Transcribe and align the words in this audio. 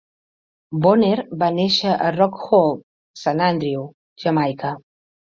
Bonner 0.83 1.17
va 1.43 1.49
néixer 1.57 1.91
a 2.05 2.07
Rock 2.15 2.39
Hall, 2.47 2.73
Saint 3.25 3.43
Andrew, 3.49 3.83
Jamaica. 4.25 4.73